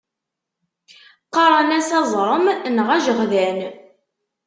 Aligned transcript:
Qqaren-as 1.27 1.89
aẓrem 1.99 2.45
neɣ 2.75 2.87
ajeɣdan. 2.95 3.59